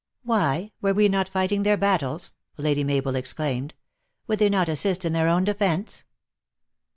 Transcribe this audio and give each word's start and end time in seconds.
"Why, 0.23 0.71
were 0.81 0.95
we 0.95 1.09
not 1.09 1.29
fighting 1.29 1.61
their 1.61 1.77
battles?" 1.77 2.33
Lady 2.57 2.83
Mabel 2.83 3.13
exclaimed. 3.15 3.75
"Would 4.25 4.39
they 4.39 4.49
not 4.49 4.67
assist 4.67 5.05
in 5.05 5.13
their 5.13 5.27
own 5.29 5.43
defence?" 5.43 6.05